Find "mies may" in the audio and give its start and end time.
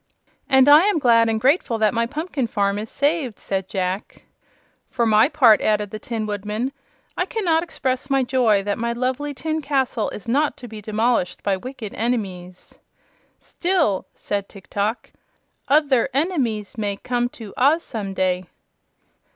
16.39-16.97